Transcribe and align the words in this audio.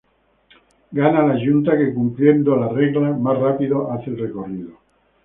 Gana 0.99 1.25
la 1.27 1.35
yunta 1.43 1.77
que, 1.77 1.93
cumpliendo 1.93 2.55
las 2.55 2.71
reglas, 2.71 3.19
más 3.19 3.37
rápido 3.37 3.91
hace 3.91 4.09
el 4.09 4.17
recorrido. 4.17 4.77